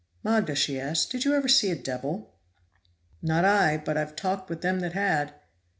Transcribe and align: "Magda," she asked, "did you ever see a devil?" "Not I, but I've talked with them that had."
"Magda," 0.23 0.55
she 0.55 0.79
asked, 0.79 1.11
"did 1.11 1.25
you 1.25 1.35
ever 1.35 1.47
see 1.47 1.69
a 1.69 1.75
devil?" 1.75 2.33
"Not 3.21 3.45
I, 3.45 3.77
but 3.77 3.97
I've 3.99 4.15
talked 4.15 4.49
with 4.49 4.61
them 4.61 4.79
that 4.79 4.93
had." 4.93 5.35